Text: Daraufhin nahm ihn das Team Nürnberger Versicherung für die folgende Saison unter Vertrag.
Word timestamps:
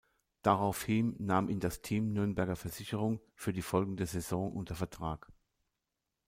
Daraufhin 0.41 1.15
nahm 1.19 1.47
ihn 1.47 1.59
das 1.59 1.83
Team 1.83 2.11
Nürnberger 2.11 2.55
Versicherung 2.55 3.21
für 3.35 3.53
die 3.53 3.61
folgende 3.61 4.07
Saison 4.07 4.51
unter 4.51 4.73
Vertrag. 4.73 5.31